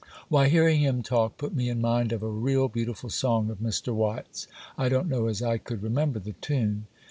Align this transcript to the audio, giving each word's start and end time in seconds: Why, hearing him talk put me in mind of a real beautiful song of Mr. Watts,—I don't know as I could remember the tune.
Why, 0.29 0.47
hearing 0.49 0.79
him 0.79 1.03
talk 1.03 1.37
put 1.37 1.53
me 1.53 1.69
in 1.69 1.79
mind 1.79 2.11
of 2.11 2.23
a 2.23 2.27
real 2.27 2.67
beautiful 2.67 3.11
song 3.11 3.51
of 3.51 3.59
Mr. 3.59 3.93
Watts,—I 3.93 4.89
don't 4.89 5.07
know 5.07 5.27
as 5.27 5.43
I 5.43 5.59
could 5.59 5.83
remember 5.83 6.17
the 6.17 6.33
tune. 6.41 6.87